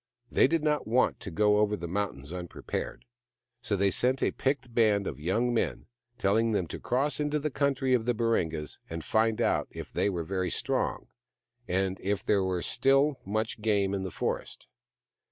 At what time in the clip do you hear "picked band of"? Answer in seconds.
4.31-5.19